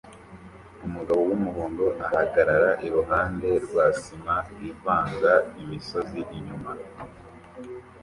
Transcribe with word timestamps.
Umugabo 0.85 1.21
wumuhondo 1.29 1.85
ahagarara 2.03 2.71
iruhande 2.87 3.49
rwa 3.65 3.85
sima 4.01 4.35
ivanga 4.69 5.31
imisozi 5.61 6.19
inyuma 6.37 6.71